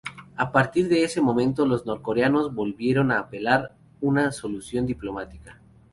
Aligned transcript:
A 0.35 0.51
partir 0.51 0.89
de 0.89 1.03
ese 1.03 1.21
momento, 1.21 1.63
los 1.67 1.85
norcoreanos 1.85 2.55
volvieron 2.55 3.11
a 3.11 3.19
apelar 3.19 3.65
a 3.65 3.73
una 3.99 4.31
solución 4.31 4.87
diplomática. 4.87 5.61